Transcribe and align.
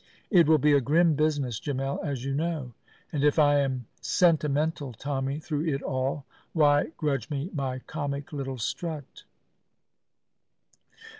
It 0.31 0.47
will 0.47 0.57
be 0.57 0.73
a 0.73 0.81
grim 0.81 1.13
business, 1.13 1.59
Gemmell, 1.59 1.99
as 2.03 2.25
you 2.25 2.33
know, 2.33 2.73
and 3.11 3.23
if 3.23 3.37
I 3.37 3.59
am 3.59 3.85
Sentimental 4.01 4.93
Tommy 4.93 5.39
through 5.39 5.67
it 5.67 5.83
all, 5.83 6.25
why 6.53 6.87
grudge 6.97 7.29
me 7.29 7.51
my 7.53 7.77
comic 7.77 8.33
little 8.33 8.57
strut?" 8.57 9.25